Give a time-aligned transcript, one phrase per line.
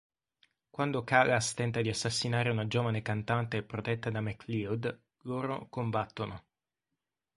[0.71, 6.43] Quando Kalas tenta di assassinare una giovane cantante protetta da MacLeod, loro combattono.